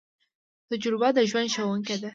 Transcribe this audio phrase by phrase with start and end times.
[0.71, 2.09] تجربه د ژوند ښوونکی ده